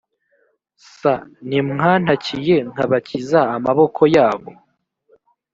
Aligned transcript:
s 0.95 0.97
ntimwantakiye 1.47 2.57
nkabakiza 2.71 3.39
amaboko 3.55 4.01
yabo 4.15 4.49